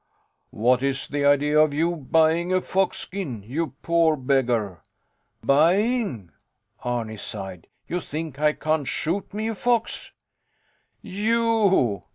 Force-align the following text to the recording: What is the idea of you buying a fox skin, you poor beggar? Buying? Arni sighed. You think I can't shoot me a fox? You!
What 0.49 0.81
is 0.81 1.07
the 1.07 1.25
idea 1.25 1.59
of 1.59 1.75
you 1.75 1.95
buying 1.95 2.51
a 2.51 2.59
fox 2.59 2.97
skin, 2.97 3.43
you 3.45 3.75
poor 3.83 4.15
beggar? 4.15 4.81
Buying? 5.43 6.31
Arni 6.83 7.17
sighed. 7.17 7.67
You 7.87 7.99
think 7.99 8.39
I 8.39 8.53
can't 8.53 8.87
shoot 8.87 9.31
me 9.31 9.49
a 9.49 9.53
fox? 9.53 10.11
You! 11.03 12.01